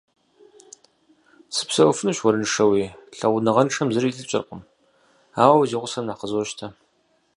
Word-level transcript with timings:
Сыпсэуфынущ 1.55 2.17
уэрыншэуи, 2.23 2.83
лъэгъуныгъэншэм 3.17 3.87
зыри 3.93 4.07
илӏыкӏыркъым, 4.11 4.61
ауэ 5.41 5.55
узигъусэм 5.61 6.05
нэхъ 6.05 6.19
къызощтэ. 6.19 6.65